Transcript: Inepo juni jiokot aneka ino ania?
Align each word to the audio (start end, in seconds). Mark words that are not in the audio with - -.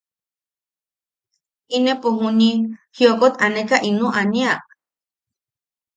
Inepo 1.75 2.07
juni 2.19 2.49
jiokot 2.95 3.33
aneka 3.45 3.77
ino 3.89 4.07
ania? 4.21 4.53